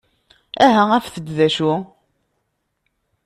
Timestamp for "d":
1.37-1.39